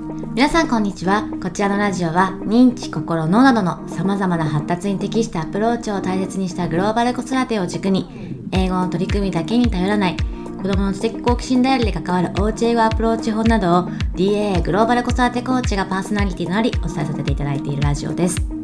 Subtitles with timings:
[0.00, 1.28] 皆さんこんにちは。
[1.42, 8.08] こちらのラジオは認知心脳などのさまざまな発達に適したアプローチを大切にしたグローバル子育てを軸に
[8.50, 13.82] 英語の取り組みだけに頼らない子どもの知的好奇心ダイヤルで関わるおうち英語アプローチ法などを
[14.14, 18.59] DAA グローバル子育てコーチがパーソナリティとなりお伝えさせていただいているラジオです。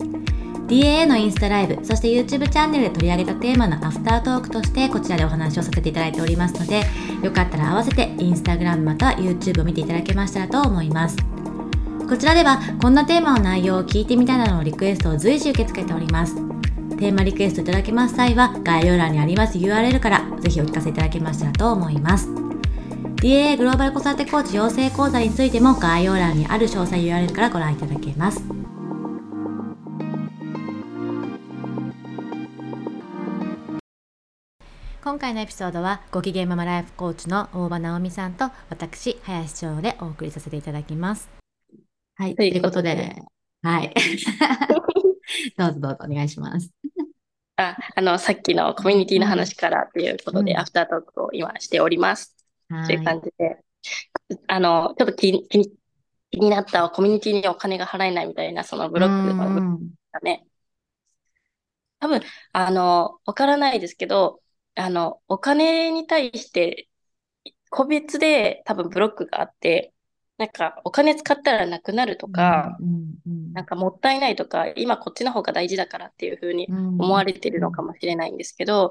[0.66, 6.82] DAA のインスタライブ、そして YouTube チャンネルで取り上げたテーマのアフタートークとしてこちらでお話をさせていただいておりますので、
[7.22, 11.16] よかったら合わせて Instagram または YouTube を見ていただけましたらと思います。
[12.08, 16.34] こちらではこんなテーマの内容を聞いてみたいなどのリクエストを随時受け付けております。
[16.96, 22.28] テーマリクエストいただけます際は概要欄にあります URL からぜひお聞かせいただけましたらと思います。
[23.16, 28.65] DAA グローバル子育てコーチ養成講座についても概要欄にある詳細 URL からご覧いただけます。
[35.06, 41.30] 今回のエピソードはご機嫌ママライフコーチの大場直美さんと私林翔でお送りさせていただきます。
[42.16, 43.14] はい、ということで、
[43.62, 43.94] はい。
[45.56, 46.72] どうぞどうぞお願いします。
[47.54, 52.34] あ、あの、さっきのコミュニティの話からということで、うん、アフタートークを今しております。
[52.68, 52.96] とい。
[52.96, 53.58] う感じで、
[54.48, 55.72] あの、ちょっと気に気に
[56.32, 60.48] 気になったコミュニティにお金が払えないみたいな、そのブロックの部分がね、
[62.00, 62.22] 多分、
[62.52, 64.40] あの、わからないですけど、
[64.76, 66.88] あの、お金に対して
[67.70, 69.92] 個別で多分ブロックがあって、
[70.38, 72.76] なんかお金使ったらなくなるとか、
[73.54, 78.90] なんかもったいないとか、今こっちの方が大事だからっていうふうに思われてるのかもしれないんですけど、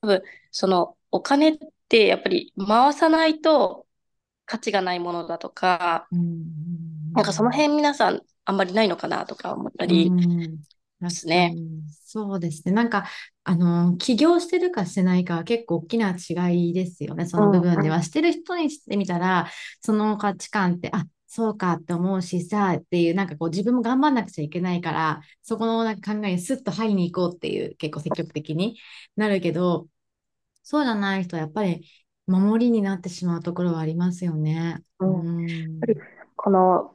[0.00, 3.86] 多分そのお金ってやっぱり回さないと
[4.46, 10.12] 価値がないものだとか、うん、なんかその辺皆さんあんまりないのかなとか思ったり
[11.00, 11.56] ですね。
[12.04, 12.72] そうですね。
[12.72, 13.06] なんか
[13.44, 18.02] あの、起業してるかしてないかは結構大きな違いですよね、その部分では。
[18.02, 19.48] してる人にしてみたら、
[19.80, 28.78] その価値観って、あ、そうかって思うしさっていう、なんかこう自分も頑張んなくちゃいけないから、そこのなんか考えにスッと入りに行こうっていう結構積極的に
[29.16, 29.88] なるけど、
[30.62, 31.86] そうじゃない人はやっぱり
[32.26, 34.82] 守りになってしまうところはありますよね。
[35.00, 35.80] うん、
[36.36, 36.93] この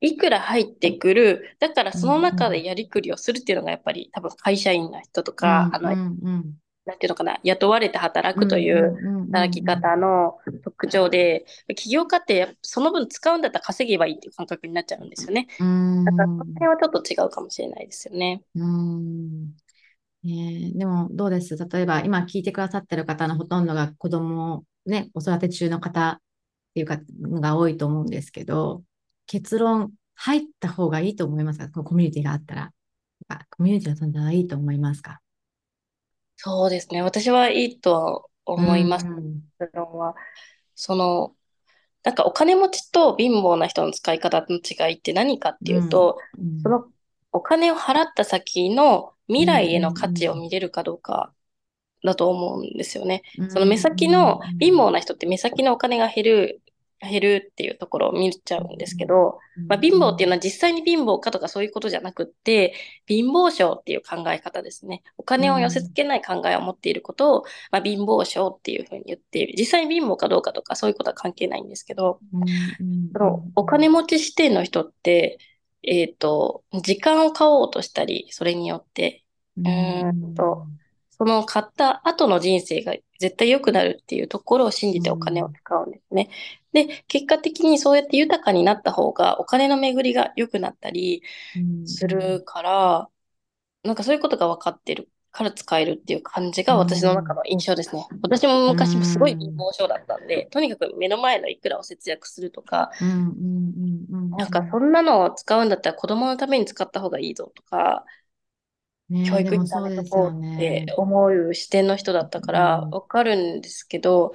[0.00, 5.96] いくら入ってくる、だからその中でやりくりをするっていうのがやっぱり多分会社員の人とか、あの、
[6.84, 15.48] なんていうのかな、雇われて働くという働き方の特徴で、起業家ってその分使うんだったら稼げばいいっていう感覚になっちゃうんですよね。
[16.04, 18.42] だからその辺はちょっと違うかもしれないですよね。
[18.54, 19.56] うん。
[20.24, 21.56] えー、でもどうです？
[21.56, 26.18] 例えば今聞いてくださってる方のほとんどが子供をね、子育て中の方っ
[26.74, 28.82] ていうかのが多いと思うんですけど、
[29.26, 31.68] 結論入った方がいいと思いますか？
[31.68, 32.72] コミュニティがあったら。
[33.50, 35.20] コミュニティが存在はいいと思いますか？
[36.36, 37.02] そうですね。
[37.02, 39.06] 私はいいと思います。
[39.58, 40.14] 結論は。
[40.74, 41.34] その、
[42.04, 46.84] なんかお金持ちと貧乏な人の使い方の違いって何かっていうと、うんうん、その
[47.32, 51.32] お金を払った先の未来への価値を見れるかどうか
[52.04, 53.22] だと思うんですよね。
[53.48, 56.62] その目先の貧乏な人って目先のお金が減る
[57.00, 62.74] 減るっていうところを見ちゃうんですけど、まあ、貧乏っていうのは実際に貧乏かとかそういうことじゃなくって、
[63.06, 65.02] 貧乏症っていう考え方ですね。
[65.18, 69.54] お金を寄せ付けない考えを持っていることを、まあ、貧乏症っていうふうに言っている。
[69.58, 72.18] 実際に貧乏かどうかとかそういうことは関係ないんですけど、
[73.12, 75.38] そのお金持ち視点の人って、
[75.82, 79.22] えっ、ー、と、時間を買おうとしたり、それによって、
[79.56, 80.66] うんと、
[81.18, 86.30] その買った後の人生が絶対良くなるっていうところを信じてお金を使うんですね。
[86.72, 91.22] で、結果的にそうやって豊かになった方がお金の巡りが良くなったり
[91.84, 93.08] するから、
[93.84, 98.06] なんかそういうことが分かってるから使えるっていう感じが私の中の印象ですね。
[98.22, 102.90] 私も昔もすごい貧乏症だったんで、とにかく目の前のいくらを節約するとか、
[104.36, 108.25] なんかそんなのを使うんだったら子供のために使った方がいいぞとか、ね、
[109.08, 114.32] 教育にめとこうって思う視点の人だったからわかるんですけど、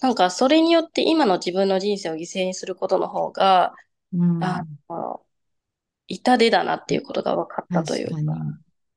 [0.00, 3.74] なんかそれによって今の自分の人生を犠牲にすることの方が、
[4.12, 5.20] うん、あの
[6.08, 8.32] 痛手だなっていうことが分かったというか。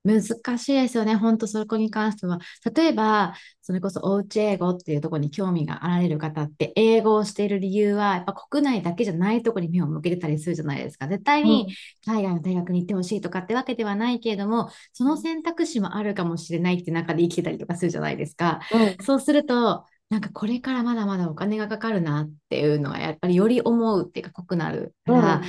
[0.03, 0.24] 難
[0.57, 2.39] しいですよね、本当そこに関しては。
[2.75, 11.07] 例えば、それこそおうち英語っていうところに興味があられる方って、英語をしている理由は、やっぱ国内だけじゃないところに目を向けてたりするじゃないですか。
[11.07, 11.68] 絶対に
[12.06, 18.59] 海外の大学に行ってほしいとかってわけではないけれども、その選択肢もあるかもしれないって中で生きてたりとかするじゃないですか。
[18.74, 25.42] うん、そうすると、なんかこれからまだまだお金がかかるなっていうのはやっぱりより思うっていうか濃くなるから、うん、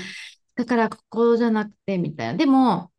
[0.55, 2.35] だからここじゃなくてみたいな。
[2.37, 2.92] でも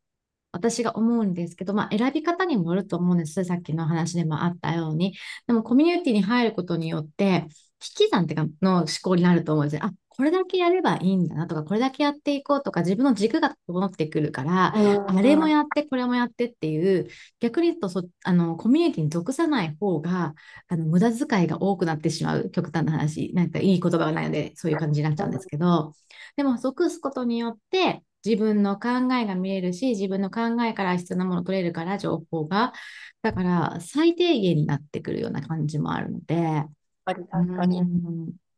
[0.54, 3.44] 私が思うんですけど、まあ、選び方にもよると思うんです。
[3.44, 5.16] さっきの話でもあったように。
[5.48, 7.48] でもコミュニティに入ることによって、
[7.84, 9.86] 引き算ってかの思考になると思うんですよ。
[9.86, 14.74] あ、これだけやればいいんだなとか、これだけやっていこうとか、自分の軸が整ってくるから、
[15.08, 17.10] あれもやって、これもやってっていう、
[17.40, 20.36] 逆に言うとそ、あの、コミュニティに属さない方が、
[20.68, 25.94] あの、無駄遣いが多くなってしまう、極端な話、なんかいい言葉がないので、そういう感じになっちゃうんですけど、
[26.38, 32.74] でも、属すことによって、自分の考えが見えるし、自分の考えから必要なものを取れるから、情報が。
[33.22, 36.64] だから、最低限になってくるような感じもあるので。
[37.06, 37.81] 確かに。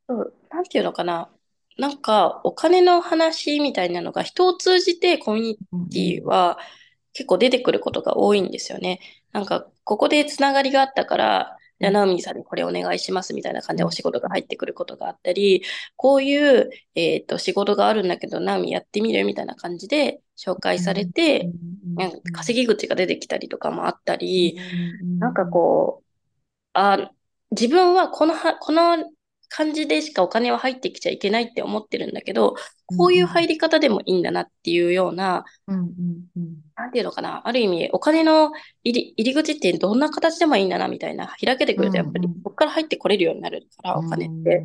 [0.08, 1.30] そう、なんていうのかな。
[1.78, 6.58] なんか、お金の話みたいなのが人を通じてコミュニティは
[7.14, 9.00] 結構出てくることが多いんですよね。
[9.32, 15.64] なんか、ここでつながりがあったから、じゃあ、ナオミさんにこれお願いしますみたいな感じでお仕事が入ってくることがあったり、
[15.96, 21.50] こういう、えっと、仕事があるんだけど、ナオミやってみるみたいな感じで紹介されて、
[22.34, 24.58] 稼ぎ口が出てきたりとかもあったり、
[25.20, 26.06] なんかこう、
[26.74, 27.12] あ、
[27.52, 28.98] 自分はこのは、この
[29.50, 32.56] 感じでしかお金は入ってきちゃいけないって思ってるんだけど、
[32.98, 35.86] こういう入り方でもいいんだなっていうような、うんうん
[36.36, 38.52] うん、なんていうのかな、ある意味、お金の
[38.84, 44.64] 入り入り口ってどんな形でもいいんだなみたいな、開けてくると、やっぱりここから入ってこれるようになるから、お金って。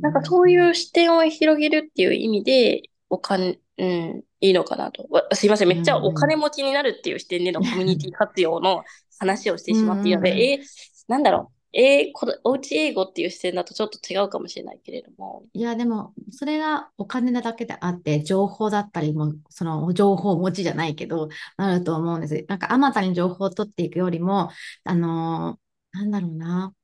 [0.00, 5.08] なんかそういう視点を広げるっていう意味で、お金、うん、いいのかなと。
[5.32, 8.84] すいません、めっちゃお金持ちになるっていう視点でのコミュニティ活用の
[9.18, 10.64] 話をしてしまっているので、えー、
[11.08, 11.55] なんだろう。
[11.72, 15.44] えー、こおうち英語っていう視点だとちょっと違うかもしれないけれども。
[15.52, 22.44] いや、でも、それがお金なだけであって、情報だったりも、その情報持ちじゃないけど、なると思うんです。
[22.48, 24.50] なんか、あまたに情報を取っていくよりも、
[24.84, 26.74] あのー、なんだろうな。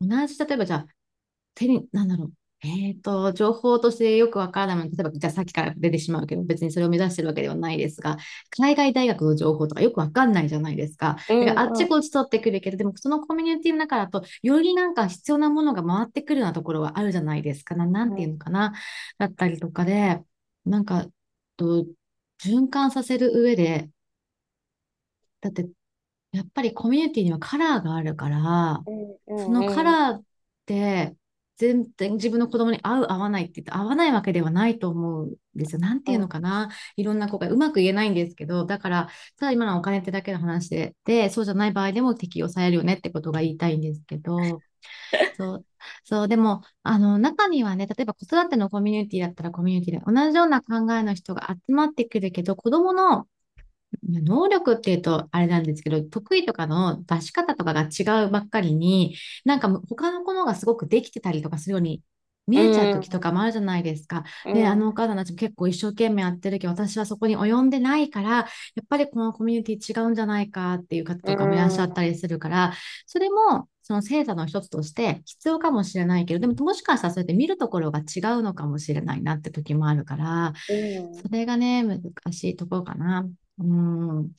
[0.00, 0.86] 同じ、例えばじゃあ、
[1.54, 2.32] 手に、なんだろう。
[2.60, 8.16] えっと、情報としてよくわからないもの、例えば、じゃあさっきから出てしまうけど、別にそれを目指してるわけではないですが、
[8.50, 11.18] 海外大学の情報とかよくわかんないじゃないですか。
[11.38, 17.76] だからあっちこっち取ってくるけど、でもそのコミュニティの中だと、よりなんか必要なものが回ってくるようなところはあるじゃないですか。
[17.76, 18.72] ななんていうのかな。
[19.18, 20.20] だったりとかで、
[20.64, 21.06] なんか、
[21.56, 21.86] と
[22.42, 23.88] 循環させる上で、
[25.40, 25.68] だって、
[26.32, 28.84] やっぱりコミュニティにはカラーがあるから、
[29.36, 30.24] そのカラーっ
[30.66, 31.16] て、
[31.58, 35.80] 全然自分の子供に合う合わないって言って合わないわけではないと思うんですよ。
[35.80, 36.70] なんていうのかな。
[36.96, 39.08] いろんな子がうまく言えないんですけど、だから、
[39.38, 44.38] ただ今のお金ってだけの話で、で、そうじゃない場合でも適用されるよねってことが言いたいんですけど、
[45.36, 45.66] そう、
[46.04, 53.26] そう、でも、あの、中にはね、例えば子育てのコミュニティだったらコミュニティで同じような考えの人が集まってくるけど、子供の
[54.02, 62.02] 能力っていうとあれなんですけど、得意とかの出し方とかが違うばっかりに、なんか他の子のがすごくできてたりとかするように
[62.48, 64.24] 見えちゃう時とかもあるじゃないですか。
[64.46, 68.46] うん、で、あのお母さんたちも結構一生懸命やってるけど、私はそこに及んでないから、やっ
[68.88, 72.72] ぱりこのコミュニティ違うんじゃないかっていう方とかもいらっしゃったりするから、
[73.06, 82.00] それもその精査の一つとして必要かもしれないけど、でももしかしたらそうやって見るところが違うのかもしれないなって時もあるから、うん、それがね、難
[82.32, 83.28] しいところかな。
[83.58, 84.30] うん。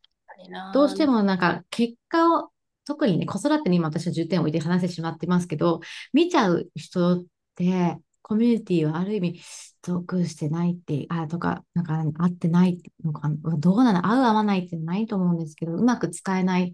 [0.74, 2.50] どうしてもなんか結果を、
[2.86, 5.82] 特にね、子育てに今私は重点を置いて話してしまってますけど、
[6.14, 7.24] 見ちゃう人っ
[7.56, 9.42] て、コミュニティはある意味、
[9.82, 16.74] 属してないって、あ、とか、なんか合ってないのか、どうなの合う合わないってないと思うんですけど、うまく使えない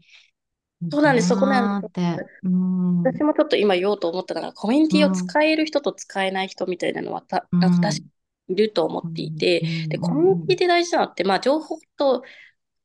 [0.92, 2.26] そうなんです、そこなんです。
[2.44, 7.62] うん、私もちょっと今言おうと思ったのが、コミュニティを使える人と使えない人みたいなのはた、うん、
[8.48, 12.24] いると思っていて、で、コミュニティで大事なのって、まあ、情報と、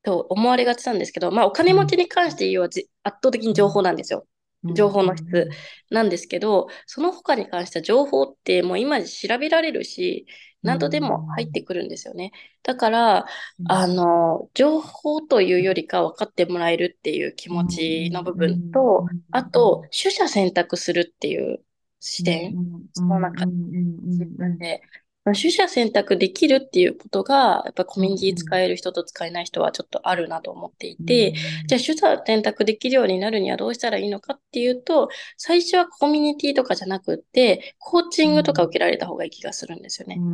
[0.02, 4.26] と思われがちなんですけど、まあ、お金持ちに関して言うは圧倒的に情報なんですよ。
[4.74, 5.48] 情報の質
[5.90, 10.26] なんですけど、その他に関しては情報ってもう今調べられるし、
[10.62, 12.32] 何度でも入ってくるんですよね。
[12.62, 13.26] だから、
[13.64, 21.64] あの、情報というよりか分かってもらえるっていう気持ちの部分と、あと、取捨選択するっていう
[22.00, 22.58] 視点、
[22.92, 24.82] その中で自分で
[25.24, 31.32] 取捨選択できるっていうことが、やっぱコミュニティ使える人と使えない人はちょっとあるなと思っていて、
[31.66, 40.24] じゃあ取捨選択できるようになるにはどうしたらいいのかっていうと、最初はコミュニティとかじゃなくって、コーチングとか受けられた方がいい気がするんですよね。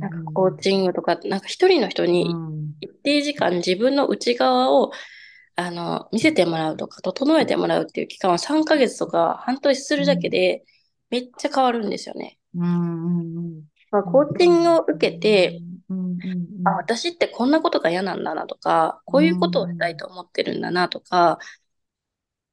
[0.00, 2.40] なんかコーチングとか、なんか一人の人に
[2.80, 4.92] 一定時間自分の内側を
[5.56, 10.64] あの、見せてもらうとか、整えてもらうっていう期間は3ヶ月とか半年するだけで、
[11.10, 12.39] めっちゃ変わるんですよね。
[12.54, 15.60] うんまあ、コーチングを受けて、
[16.64, 21.38] あ、私ってこんなことが嫌なんだなとか、こういうことをしたいと思ってるんだなとか、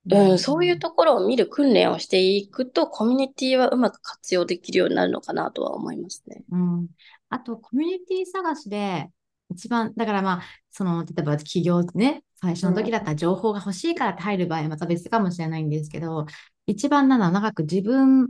[0.09, 6.43] うん、そういうところを見る訓練をしていくと、コミュニティはうまく活用できるようになるのかなとは思いますね。
[6.49, 6.87] うん、
[7.29, 9.09] あと、コミュニティ探しで、
[9.49, 16.25] 一番、だからまあ、その、例えば企業ね、最初の時だったら情報が欲しいからって入る場合はまた別かもしれないんですけど、
[16.67, 18.29] 一番なのは長く自分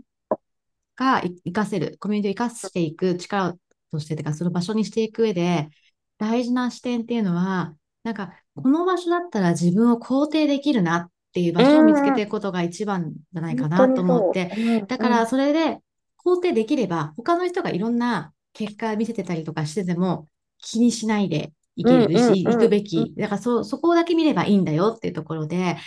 [0.97, 3.55] が活かせる、コミュニティを活かしていく力
[3.91, 5.69] として、てかその場所にしていく上で、
[6.17, 15.79] 大事な視点っていうのは、なんか、この場所だったら自分を肯定できるなっていう場所を見つけていくことが一番じゃないかなと思って、だからそれで
[16.25, 20.27] 肯定できれば、他の人がいろんな結果見せてたりとかしてても
[20.59, 23.13] 気にしないでいけるし、行くべき。
[23.15, 25.77] だからそ、そこだけ見ればいいんだよっていうところで、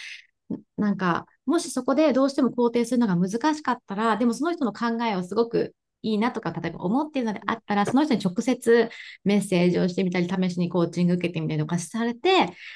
[0.76, 8.88] なんか、もしそこでどうしても肯定するのが難しかったら、でもその人の考えをすごくいいなとか、例えば思っているのであったら、その人に直接
[9.24, 12.30] メッセージをしてみたり、試しにコーチング受けてみたりとかされて、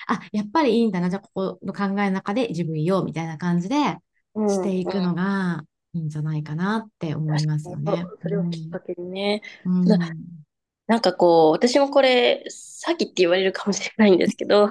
[0.06, 3.76] あ、やっぱりいいんだな、じゃあここの考えの中で自分いようみたいな感じで
[4.34, 5.64] していくのが
[5.94, 8.06] いいんじゃないかなって思いますよね。
[8.22, 9.42] それをきっかけにね。
[9.64, 9.84] うん
[10.86, 14.68] なんかこう、私もこれ、詐欺って言われるかもしれないんですけど、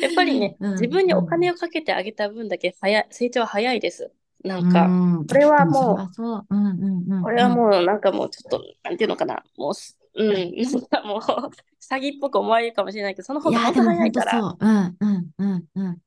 [0.00, 4.10] やっぱりね、自分にお金をかけてあげた分だけ早成長は早いです。
[4.42, 4.88] なんか、
[5.26, 9.72] これはもう、これはもうなんかもうちょっと、なんていうのかな、もう、
[10.16, 11.18] うん、なんかもう、
[11.80, 14.40] 詐欺っぽく思われるかもしれないけど、その方が本当早いから。
[14.40, 14.66] う。
[14.66, 15.98] ん、うん、うん、うん。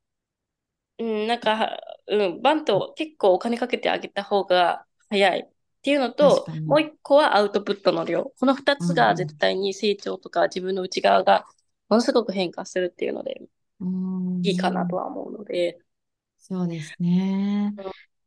[0.98, 5.50] うん、なんか、うん、バント結構お金かけてあげた方が早いっ
[5.82, 8.32] ていうのと、もう一個はアウトプットの量。
[8.38, 11.46] この二つが絶対に成長とか自分の内側が
[11.88, 13.42] ものすごく変化するっていうので、
[14.42, 15.78] いいかなとは思うので。
[16.38, 17.72] そうですね。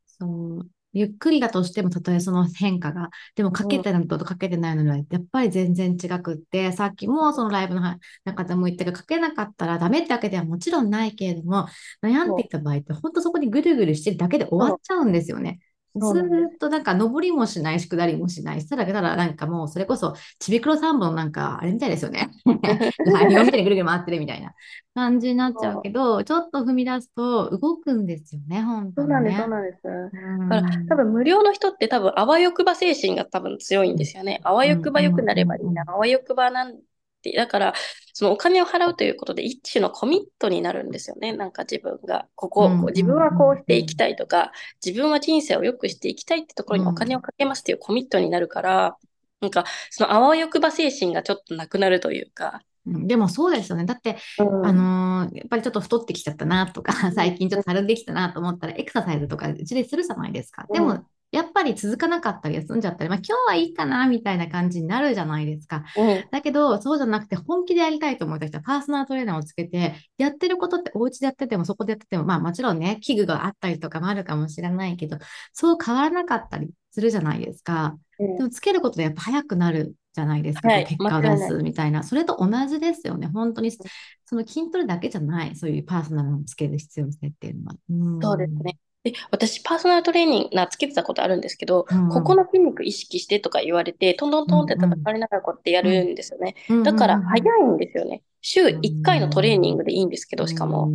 [0.07, 0.69] そう。
[0.93, 7.81] ゆっくりだとしても、たとえその変化が、でもかけてるのとかけてないのには、やっぱり全然違くって、さっきもそのライブの
[8.25, 11.67] 中でも言ったけど、かけなかったらダメってわけではもちろんないけれども、
[12.03, 15.59] 悩んでいた場合って、本当そこにぐるぐるしてるだけで終わっちゃうんですよね。
[15.95, 16.23] ず
[16.55, 18.61] っとなんか上りもしないし下りもしない。
[18.61, 22.29] したらたらなんかもうそれこそちびくろ3本なんかあれみたいですよね。
[22.45, 24.53] 日本みたいにぐるぐる回ってるみたいな
[24.95, 29.37] 感じになっちゃうけど、ちょっと踏み出すと動くんですよね、本当に、ね。
[29.37, 30.49] そうなんです、そうなんです。
[30.49, 34.41] だから多分無料の人って多分あわよくば精神が多分強いんですよね。
[34.43, 35.83] あわよくば良くなればいいな。
[35.87, 36.75] あわよくばなん
[37.21, 37.73] て、だから、
[38.13, 41.33] そのお金を払うということで一種のコミットになるんですよね。
[41.33, 44.51] なんか自分が、ここ、自分はこうしていきたいとか、
[44.85, 48.97] 自分は人生を良くしていきたいってところにお金をかけますっていうコミットになるから、
[49.39, 53.85] なんか、そのあわよくば精神がちょっとなくなるというか、でもそうですよね。
[53.85, 60.65] だって、うん、あのー、やっぱりちょっと太ってきちゃったなとか、 最近ちょっとたるんできたなと思ったら、エクササイズとかうちでするじゃないですか。
[60.71, 65.85] でも、やっぱり続かなかったり休んじゃったり、まあ、今日はいいかなみたいな感じになるじゃないですか。
[65.97, 75.17] うん、だけど、そうじゃなくて本気でやりたいと思った人はパーソナルトレーナーをつけて、やってることってお家でやっててもそこでやってても、まあもちろんね、器具があったりとかもあるかもしれないけど、
[75.53, 77.97] そう変わらなかったりするじゃないですか。
[78.19, 82.03] うん、でもつけることでやっぱ早くなるじゃないですか、はい、結果を出すみたいな。
[82.03, 83.27] それと同じですよね。
[83.27, 87.75] 本当に、その筋トレだけじゃない、そういうパーソナルをつける必要性っていうのは。
[87.89, 88.77] うん、そうですね。
[89.03, 96.55] で、私、パーソナルトレーニングなつけてたことあるんですけど、うん、ここの筋肉意識してとか言われて、トントントンって叩かれながらこうやってやるんですよね。
[96.69, 98.21] うん、だから早いんですよね。
[98.41, 100.89] 週1回のトレーニングでいいんですけど、しかも。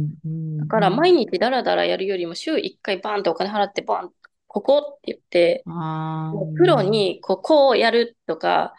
[0.58, 4.10] だから毎日ダラダラやるよりも週1回バンってお金払ってバン
[4.56, 5.62] ここって言って、
[6.56, 8.74] プロにここをやるとか、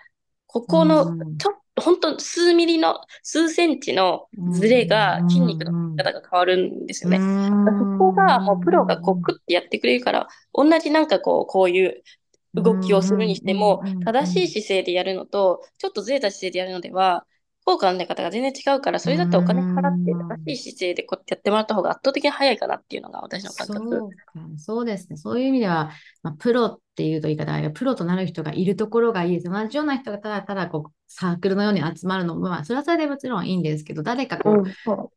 [0.48, 1.06] ここの
[1.38, 7.20] ちょっ本当数ミリの、数センチのズレが筋肉の方が変わるんですよね。
[7.20, 12.04] そこがもうプロがこうクッてやってくれるから、同じなんかこう、こういう
[12.56, 17.26] 動きをするにしても、正しい姿勢でやるのと、ちょっとずれた姿勢でやるのでは、
[17.68, 23.90] 効果の出方が全然違うから、それだったらお金払って正しい姿勢でこうやってもらった方が圧倒的に早いかなっていうのが私の感覚。
[23.90, 24.10] そう
[24.58, 25.18] そうですね。
[25.18, 25.92] そういう意味では、
[26.24, 29.50] まあ、プロっていうと言い方は、プロとなる人がいるところがいいです。
[29.50, 34.64] 同じような人がただただこうサークルのように集まるのも、まあ、それはそれでもちろんいいんですけど、誰かこう、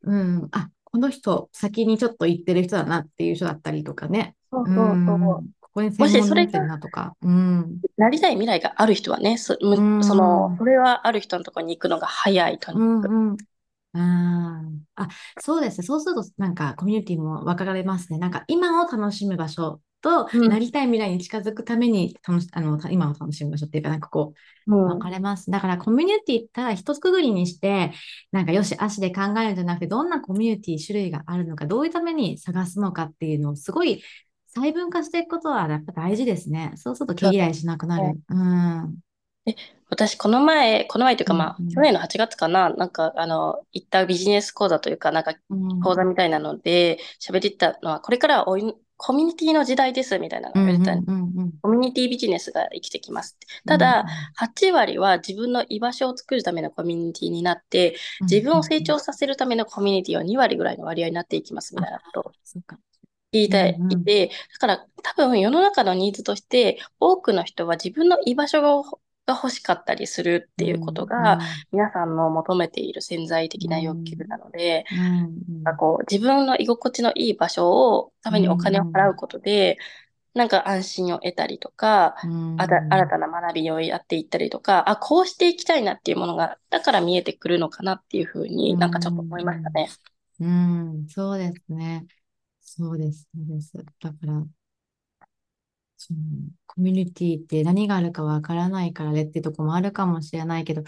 [0.03, 4.35] うん、うん、あ、この人、先にちょっと行ってる人だなっていう人だったりとかね。
[4.51, 4.87] そうそうそう。
[4.89, 7.15] うんここに専門になってるなとか。
[7.23, 13.13] うん、なりたい未来がある人はね、そ,、うん、その、それはある人のところに行くのが早いとにかく。
[13.13, 13.37] うんうん
[13.93, 14.63] あ
[14.95, 15.09] あ、
[15.41, 15.87] そうですね。
[15.87, 18.19] そうすると、なんかコミュニティも分かれますね。
[18.19, 24.35] なんか今を楽しむ場所と、なりたい未来に近づくために楽し、あの、今を楽しむ場所っていうか、なんかこ
[24.67, 25.51] う、分かれます。
[25.51, 27.93] だからコミュニティただ一つくぐりにして、
[28.31, 34.03] なんかよし、足で考えるんじゃなくて、どんなコミュニティ種類があるのか、どういうために探すのかっていうのをすごい
[34.55, 36.73] 細分化していくことはやっぱ大事ですね。
[36.77, 38.21] そうすると毛嫌いしなくなる。
[38.29, 38.99] うん。
[39.47, 39.55] え、
[39.89, 45.35] 私、この前、この前というか、まあ、去年の8月かな、なんか、あの、行ったビジネス講座というか、なんか、
[45.83, 50.95] 講座みたいなので、喋ってたのは、これからおいコミュニティの時代です、みたいなのた、
[51.63, 53.39] コミュニティビジネスが生きてきます。
[53.67, 54.05] ただ、
[54.37, 62.33] 8割は自分の居場所を作るためのコミュニティになって、自分を成長させるためのコミュニティは2割ぐらいの割合になっていきます、みたいなこと。
[63.33, 63.93] いて、うんうん。
[63.93, 68.91] いて、だから多分世の中のニーズとして、多くの人は自分の居場所が
[69.27, 79.79] が欲しかったりするっうていうことが、ん皆さんの求めている潜在う的な欲求んなので、うんなんかこう自分の居心地のいい場所をたうめにお金を払うんことで、
[80.35, 89.89] なんか安心を得たりとか、うあた新んたな学びをやっていったりとか、あ、こうしていきたいなっていうものが、だから見えてくるのかなっていうふううになんかちょっと思いましたんね。
[90.41, 92.07] うんそうですね。
[92.75, 93.73] そうです、そうです。
[93.77, 94.47] だから、
[95.97, 96.21] その
[96.67, 100.83] コミュニティって何があるかわからないからねってところもあるかもしれないけど、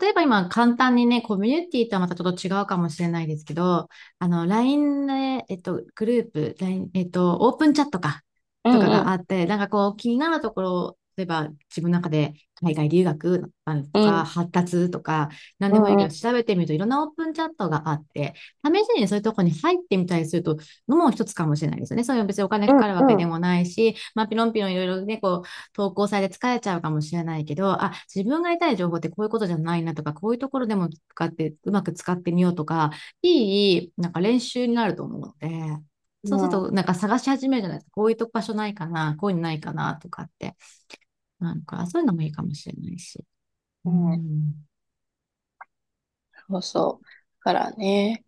[0.00, 8.22] 例えば今簡単にね、コミュニティとはまたちょっと違うかもしれないですけど、あの、LINE で、えっと、グループ、LINE、えっと、オープンチャットか、
[8.70, 9.04] とかうんうん。
[9.04, 14.24] があって、なんかこう気になるところ、例えば自分の中で海外留学とかうん。
[14.24, 16.10] 発達とか、何でもいいけど。
[16.10, 18.34] 調べてみるといろんなオープンチャットがあって、
[18.64, 22.04] 試しにそういうところに入ってみたりするとのも一つかもしれないですよね。
[22.04, 32.90] そういう別にお金うかかるわけでんもないし、まあ、ピロンピロンいろいろね、こう、投稿されて疲れちゃうかもしれないけど、あ、自分が得たい情報ってこういうことじゃないなとか、こういうところでも使って、うまく使ってみようとか、
[33.22, 35.48] いい、なんか練習になると思うので、
[36.24, 36.50] そうするうん。
[36.50, 37.92] と、なんか探し始めるじゃないですか。
[37.92, 40.56] こういう場所ないかな、こういうのないかなとかって。
[41.40, 43.24] なんか、そういうのもいいかもしれないし。
[43.84, 44.18] ううん。
[44.18, 44.68] ん。
[46.48, 47.04] そうそう。
[47.04, 48.24] だからね。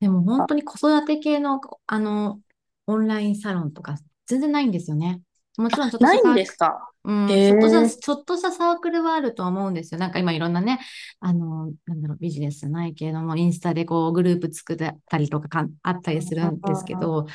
[0.00, 2.42] でも本あ、当に子育て系の、あの、
[2.86, 5.22] オンラインサロンとか全然ないんですよね。
[5.58, 6.90] もちろんちょっとないんですか？
[7.04, 8.00] うん、ちょっとした。
[8.00, 10.00] ちょっとしたサークルはあるとは思うんですよ。
[10.00, 10.78] なんか今いろんなね、
[11.20, 17.26] あの、なんだろう、ビジネスじゃないけれども、インスタでこうグループ作ったりとかかんあったりするんですけど、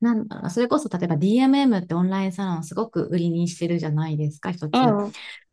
[0.00, 4.70] なんだろうそれこそ例えば DMM ってオンラインサロンすごく売りにしてるじゃないですか、一つ。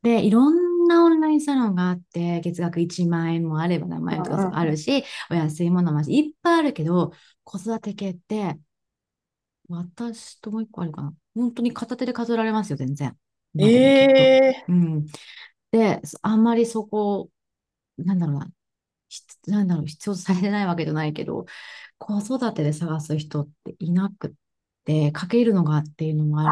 [0.01, 7.11] で、いろんなオンラインサロンがあって、月額1万円もあれば何万円とかあるし、お安いものもあるし、いっぱいあるけど、
[7.43, 8.57] 子育て系って、
[9.67, 11.13] 私ともう一個あるかな。
[11.39, 13.17] 本当に片手で数えられますよ、全然。
[13.57, 13.65] え
[14.49, 14.69] え。
[14.69, 15.05] うん。
[15.71, 17.29] で、あんまりそこ、
[17.97, 18.51] なんだろうな、
[19.09, 21.45] ひなんだろう、必要とされてないわけじゃないけど、
[21.99, 24.33] 子育てで探す人っていなくっ
[24.85, 26.49] て、かけるのがっていうのもあ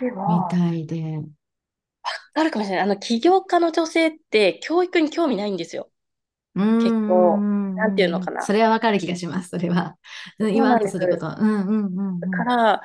[0.00, 1.22] るみも、たいで、
[2.34, 2.84] あるかもしれない。
[2.84, 5.90] あの、起業家の女性って教育に興味ないんですよ。
[6.54, 8.10] うんう結構、んなんていう。
[8.10, 8.42] のかな。
[8.42, 9.96] それはわかる気がします、それは。
[10.38, 10.92] うん言わんそうなんです。
[10.92, 11.26] とすること。
[11.38, 12.44] うんうんうんだうん。
[12.44, 12.82] から、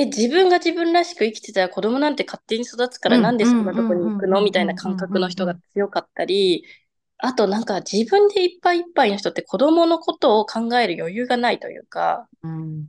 [0.00, 4.42] え、自分が自分らしく生きてたら子供なんて勝手に育つからなんでそんなとこに行くの？
[4.42, 6.64] みたいな感ん覚の人が強かったり、
[7.18, 12.62] あとなんか自分でいっぱいいっぱいの人って子供のことを考える余裕がないというか、うん。
[12.62, 12.88] うん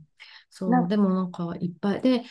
[0.50, 2.00] そう、な、でもなんかいっぱい。
[2.02, 2.24] で、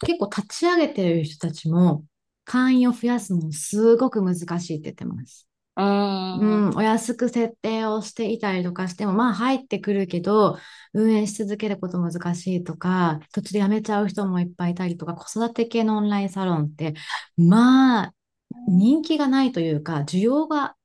[0.00, 2.06] 結構立ち上げてる人たちも
[2.44, 5.48] 会員を増やすのすごく難しいって言ってます。
[5.76, 5.82] う、
[6.72, 10.58] ん、お安く設定をしていたりとかしても、まあ入ってくるけど、
[10.92, 16.94] 運営し続けること難しいとか、途中で辞めちゃう人もいっぱいいたりとか、子育て系のオンラインサロンって、
[17.36, 18.14] まあ、
[18.68, 20.76] 人気がないというか、需要が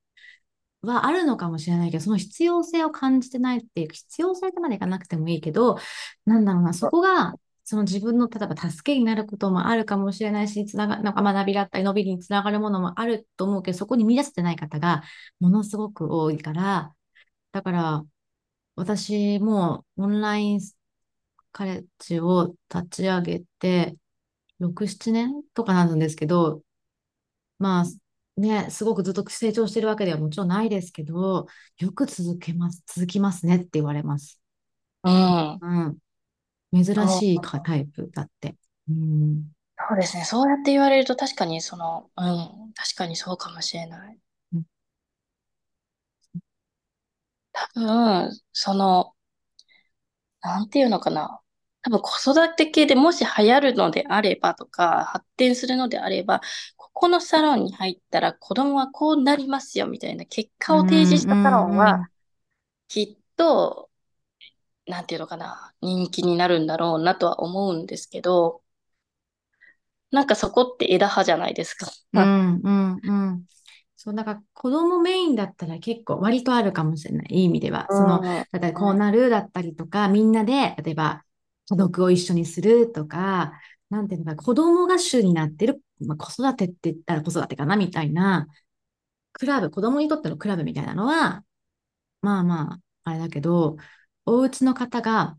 [0.82, 5.78] はあるのかもしれないけど、その必要性を感じてないっていう、必要性とまでいかなくてもいいけど、
[6.26, 7.34] なんだろうな、そこが、
[7.68, 15.04] その自分の、例えば助けになることもあるかもしれないし、つなが、なんか学びだったり、伸びにつながるものもあると思うけど、そこに見出せてない方が
[15.42, 16.96] ものすごく多いから、
[17.52, 18.06] だから、
[18.76, 20.62] 私もオンライン
[21.52, 23.98] カレッジを立ち上げて、
[24.60, 26.64] 6、7年とかなんですけど、
[27.60, 31.48] まあね、すごくずっと成長してるわけではもちろんないですけど、
[31.80, 34.42] よく続けます、続きますねって言われます。
[35.04, 36.00] うん、うん。
[36.74, 38.56] 珍しいかタイプだって。
[38.90, 39.52] うん。
[39.90, 40.24] そうですね。
[40.24, 42.22] そうやって言われると確かにその、う
[42.70, 44.20] ん、確かにそうかもしれない。
[47.52, 49.14] 多分、その、
[50.42, 51.42] なんていうのかな。
[51.84, 56.42] 多分子育て系でもし流行るのであればとか、発展するのであれば、
[56.76, 62.10] ここのサロンに入ったら子供はこうなりますよみたいな結果を提うん、う示したサロンは、ん、うん。
[62.90, 63.90] きっと、
[64.88, 68.62] なんていうのかな、人気になるんだろうなとは思うんですけど、
[70.12, 71.88] なんかそこって枝葉じゃないですか。
[72.14, 73.46] うん、うん、うん。
[73.96, 77.28] そう、だから子供メインだったら結構割とあるかもしれない。
[77.32, 77.88] いい意味では。
[77.90, 78.22] うその、ん。
[78.22, 81.24] だからこうなるだったりとか、みんなで、例えば、
[81.70, 83.54] 家族を一緒にするとか、
[83.90, 88.48] なんていうのか、子供が主になってる、まあ、子育てって言ったら子育てかなみたいな、
[89.34, 91.44] クラブ、子供にとってのクラブみたいなのは、
[92.22, 93.78] まあまあ、あれだけど、
[94.28, 95.38] お家の方が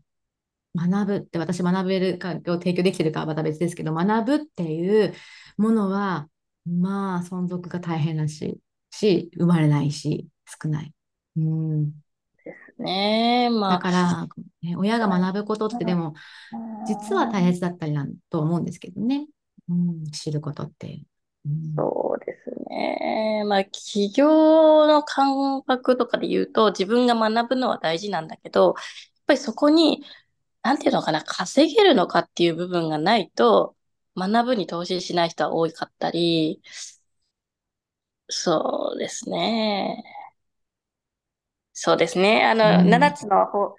[0.75, 5.13] 学ぶって、私学べる環境を提供できてるかはまた別ですけど、学ぶっていう
[5.57, 6.27] ものは、
[6.65, 8.59] まあ、存続が大変だし、
[8.91, 10.27] し、生まれないし、
[10.61, 10.93] 少ない。
[11.37, 11.93] うん。
[12.79, 13.49] ね。
[13.51, 13.73] まあ。
[13.73, 14.27] だから、
[14.61, 16.13] ね、親が学ぶことってでも、
[16.87, 19.27] 実は大切だったりなんと思うんですけどね。
[19.69, 21.03] うん、知ることって。
[21.45, 23.43] うん、そうですね。
[23.45, 28.75] まあ、企業の感覚とかで言うと、自分が学ぶのは大事なんだけど、やっ
[29.27, 30.03] ぱりそこに、
[30.63, 33.75] なんていうのかな、稼げるのかっていう部分がないと、
[34.17, 36.61] 学ぶに投資しない人は多かったり、
[38.29, 40.03] そうですね。
[41.73, 42.43] そうですね。
[42.45, 43.75] あの、うん、7つの方、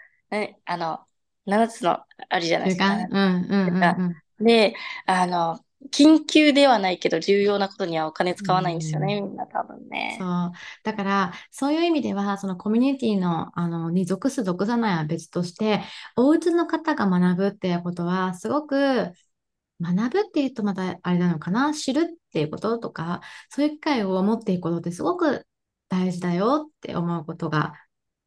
[0.64, 1.00] あの、
[1.46, 2.96] 7つのあるじゃないですか。
[2.96, 4.74] うんうんうん、で、
[5.06, 5.60] あの、
[5.92, 10.16] 緊急ではないけど重要なことにはお金使わないんですよね、うん、みんな多分ね。
[10.18, 10.52] そう。
[10.84, 15.80] だから、そういう意味では、そのコミュニティの、あの、に属す、属さないは別として、
[16.16, 19.12] お家の方が学ぶっていうことは、すごく、
[19.80, 25.46] 学ぶっていうとまたあれなのかな、知るっていうこととか、そういう機会を持っていくことってすごく
[25.88, 27.74] 大事だよって思うことが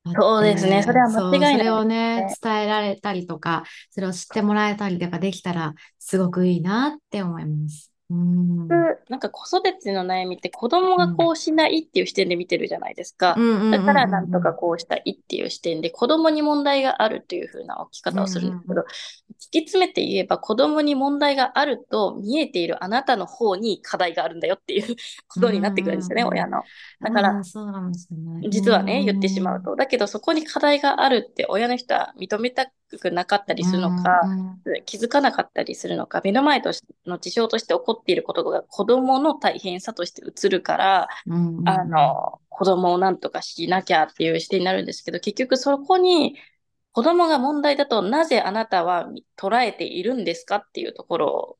[0.05, 0.83] そうですね。
[0.83, 7.92] それは間違いない、ね、それをね、伝えられたりとか、それを知ってもらえたりとかできたら、すごくいいなって思います。
[8.09, 13.35] うん、なんか子育ての悩みって子供がこうしないっていう視点で見てるじゃないですか。
[13.71, 18.85] だからなんとかこうしたいっていう視点で子供に問題があるというふうな置き方をするんですけど、突
[19.51, 24.95] き詰めて言えば子供に問題があると見えているあなたの方に課題があるんだよっていう
[25.27, 26.61] ことになってくるんですよね、親の。
[27.01, 27.41] だから、
[28.49, 29.75] 実はね、言ってしまうと。
[29.75, 32.67] だけどそこに課題があるって親の人は認めた
[32.99, 34.21] くなかったりするのか、
[34.85, 46.35] 気づかなかったりするのか、目の前としての事象として起こっていることが子供の大変さとして映るから、うんうん、あの、子供をなんとかしなきゃっていう視点になるんですけど、結局そこに
[46.91, 51.57] 子供が問題だとなぜあなたは捉えているんですかっていうところ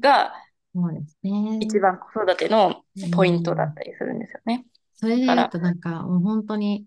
[0.00, 0.32] が、
[0.74, 1.58] そうですね。
[1.60, 4.66] 一番子育てのポイントだったりするんですよね。
[4.94, 6.84] それで言うとなんか、もう本当に、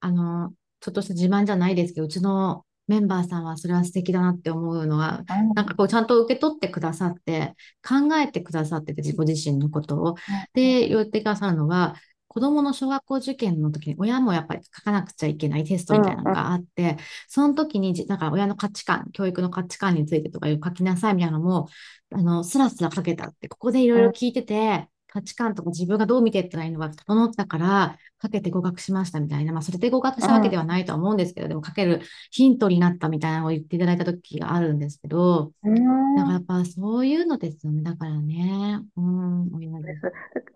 [0.00, 7.54] あの、ちょっとした自慢じゃないですけど、うちのメンバーさんはそれは素敵だなって思うのは、なんかこうちゃんと受け取ってくださって、
[7.86, 10.14] 考えてくださってて、自己自身のことを。
[10.54, 11.96] で、言ってくださるのは、
[12.28, 21.68] 子供の小学校受験の時に親もやっぱり書かなくちゃいけないテストみたいなのがあって、その時に、なんか親の価値観、教育の価値観についてとかいう書きなさいみたいなのも、
[22.12, 37.82] あの、スラスラ書けたって、ここでいろいろ聞いてて、価値観とか自分がどう見ていったらいいのか整ったから、かけて合格しましたみたいな、まあ、それで合格したわけではないとは思うんですけど、でもかけるヒントになったみたいなのを言っていただいた時があるんですけど、だからやっぱそういうのですよね。
[37.82, 38.80] だからね。
[38.96, 39.50] うん、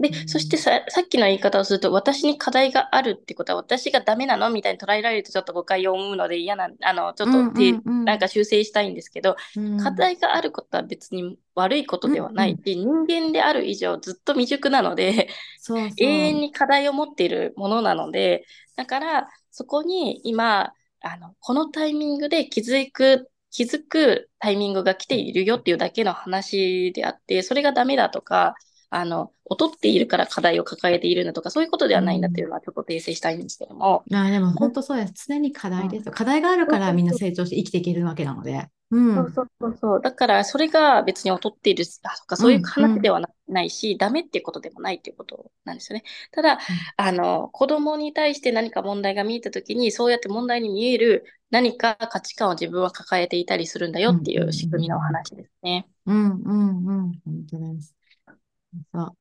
[0.01, 15.29] で、そしてさ、さっきの言い方をすると、私に課題があるってことは、私がダメなのみたいに捉えられるとちょっと誤解を生むので嫌な、あの、ちょっと、うんうんうん、なんか修正したいんですけど、うん、課題があることは別に悪いことではないし、うんうん、人間である以上ずっと未熟なので、
[15.59, 15.91] そうそう。
[15.99, 18.47] 永遠に課題を持っているものなので、
[18.77, 28.55] だからそこに今、あの、このタイミングで気づく、気づくタイミングが来ているよっていうだけの話であって、それがダメだとか、
[28.91, 34.05] あの、劣っているから課題を抱えているんだとか、そういうことではないんだというのはちょっと訂正したいんですけども。
[34.13, 35.27] あでも本当そうです。
[35.29, 36.11] 常に課題です。
[36.11, 38.69] 課題があるからみんな成長して生きていけるわけなので。
[38.93, 41.93] うん、そうそうそうだから、それが別に劣っていると
[42.27, 46.03] か、そういう話ではないし、うんうん、ダメっていうことでもないっていうことなんですよね。
[46.33, 46.59] ただ、うん、
[46.97, 55.89] あの、子供に対して何か問題が見えたときに、そうやって問題に見える何か価値観を自分は抱えていたりするんだよっていう仕組みの話ですね。
[56.07, 57.95] うんうんうん、本当です。
[58.93, 59.17] そう。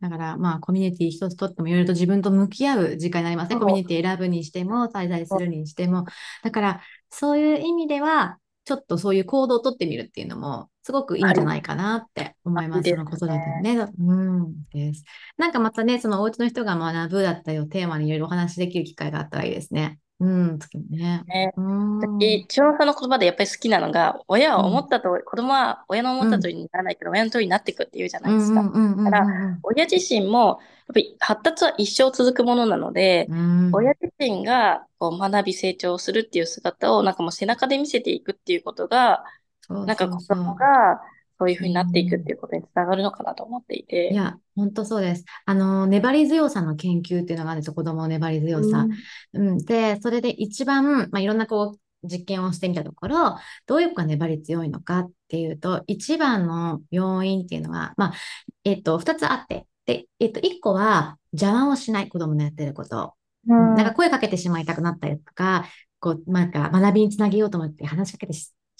[0.00, 3.56] だから、まあ、コミュニティ一つとってもいろいろと自分と向き合う時間になりますね。
[3.56, 6.04] コミュニティ選ぶにしても、滞在するにしても。
[6.42, 12.90] だから、そういう意味では、ちょっとそういう行動をとってみるっていうのも、すごくいいんじゃないかなって思います。
[12.90, 13.86] その子育てね。
[13.98, 15.04] うん、です。
[15.38, 19.98] なんかまたね、そのお家の人が学ぶだったりをテーマにいろいろお話しできる機会があったらいいですね。
[20.20, 20.58] うん、
[20.90, 21.22] ね。
[21.26, 21.98] ねうん。
[21.98, 28.62] 私、千代さんの言葉でやっぱり好きなのが、親は思ったと、うん、子供は親の思った通りにならないけど、うん、親の通りになっていくっていうじゃないですか。
[28.62, 29.26] だから、
[29.62, 39.24] 親自身も、やっぱり発達は一生続くものなので、うん、親自身がこう学び成長するっていう姿を、なんかもう背中で見せていくっていうことが、
[39.68, 41.00] なんか子供が、
[41.38, 44.10] そういうふうになっていくっていうことにつながるのかなと思っていて。
[44.12, 45.24] いや、本当そうです。
[45.46, 47.74] あの、粘り強さの研究っていうのがあるんですよ。
[47.74, 48.86] 子供の粘り強さ。
[49.32, 58.14] うん、うん、で、それで一番、まあ、いろんなこう、実験をしてみたところ、どういう子が粘り強いのかっていうと、一番の要因っていうのは、まあ、
[58.64, 63.14] えっと、二つあって、で、えっと、一個は邪魔をしない子供のやってること。
[63.46, 65.66] うん、なんか声かけてしまいたくなったりとか、
[66.00, 68.32] こう、なんか学びにつなげようと思って話しかけて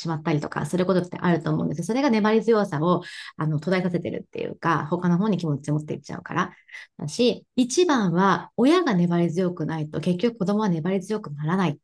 [0.05, 1.85] ししまったりとかすることってあると思うんですよ。
[1.85, 3.03] それが粘り強さを
[3.37, 6.55] あの途絶えさせてるっていうか、他の方に気持ちを持っていっちゃうから。
[6.99, 11.77] だし、一番は親が粘り強くないと結局子供は粘り強くならないっ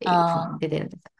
[0.00, 1.10] ていうふうに出てるんですよ。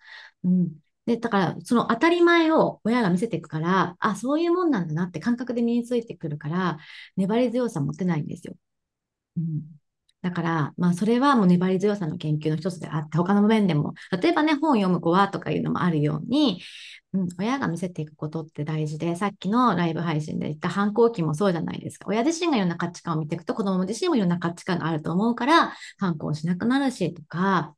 [0.44, 0.80] うん。
[1.06, 6.78] で、だから、その当たり前を親が見せていくから、あ、そういうもんなんだなって感覚で身についてくるから、
[7.16, 8.54] 粘り強さ持てないんですよ。
[9.36, 9.80] うん。
[10.22, 16.62] だから、まあ、それはもう粘り強さの研究の一つであって、他の面でも、例えばね、本を読む子はとかいうのもあるように、
[17.12, 22.06] うん、親が見せていくことって大事で、さっきのライブ配信で言った反抗期もそうじゃないですか。
[22.08, 27.74] 親自身がいろんな価値観を見ていくと、子供自身もいろんな価値観があると思うから、反抗しなくなるし、とか、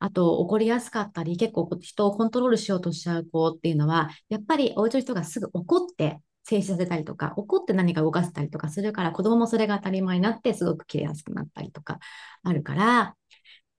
[0.00, 11.98] あと怒りやすかったり、結構人をコントロールしようとしちゃう子っていうのは、やっぱりお家の人がすぐ怒って静止させたりとか、怒って何か動かせたりとかするから、子供もそれが当たり前になってすごく切れやすくなったりとか
[12.42, 13.16] あるから、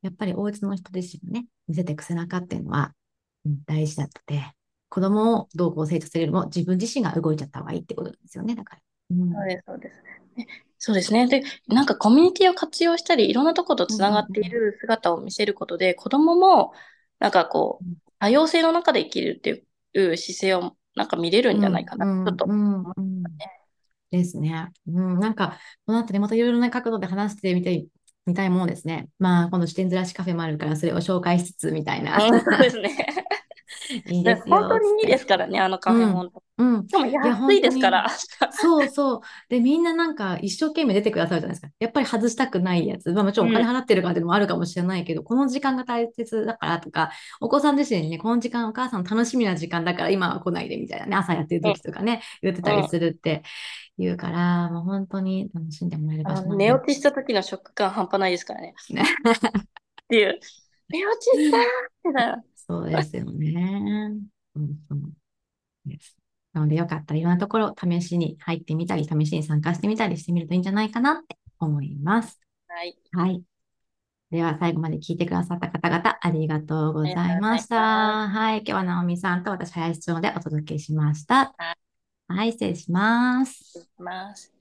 [0.02, 2.94] やっぱりお家の人自身がね、見せていく背中っていうのは、
[3.46, 4.54] うん、大事だって、
[4.90, 8.82] 子供をどうこう成長するよりも自分自身が動いちゃった方がいいってことですよね、だから。
[9.12, 10.04] うん、そうです、そうです。
[10.78, 11.28] そうですね。
[11.28, 16.74] で、なんかコミュニティを活用したり、いろんなところとつながっている姿を見せることで、子供も、
[17.20, 17.86] なんかこう、
[18.20, 23.66] 多様性の中で生きるっていう姿勢を、なんか見れるんじゃないかな、ちょっと思いましたね。
[24.12, 24.72] ですね。
[24.88, 27.88] うん、なんか、この後でまたいろいろな角度で話してみたい、
[28.26, 29.10] みたいものですね。
[29.20, 32.20] まあ、今度視点ずらしカフェもあるから、それを紹介しつつみたいな。
[32.20, 32.96] そうですね。
[34.12, 34.56] いいですよ。
[34.56, 36.32] 本当にいいですからね、あのカフェも。
[36.58, 36.88] うん。
[36.88, 38.08] しかも安いですから。
[38.52, 39.22] そうそう。
[39.50, 41.74] で、みんななんか一生懸命出てくださるじゃないですか。
[41.80, 43.12] やっぱり外したくないやつ。
[43.12, 53.44] まあもちろんお金払ってるからっていうのもあるかもしれないけど、うん、この時間が大切だからとか、お子さん自身にね、この時間お母さん楽しみな時間だから今は来ないでみたいなね、朝やってる時とかね、言ってたりするって
[53.98, 58.74] 言うから、もう本当に楽しんでもらえれば寝落ちした時のショック感半端ないですからね。
[58.90, 59.06] ねっ
[60.08, 60.40] ていう。
[60.88, 61.62] 寝落ちしたっ
[62.38, 64.12] てそうですよね。
[64.56, 65.14] うんうん
[65.86, 66.18] です。
[66.54, 72.40] なので、よかったらいろんなところ試しに入ってみたり、試しに参加してみたりしてみるといいんじゃないかなって思います。
[72.68, 72.98] はい。
[73.12, 73.44] はい。
[74.32, 78.30] では、最後まで聞いてくださった方々、ありがとうございました。
[78.30, 78.60] はい。
[78.60, 81.54] 今日は直美さんと私、林町でお届けしました。
[82.28, 82.52] はい。
[82.54, 83.54] 失礼します。
[83.54, 84.55] 失礼します。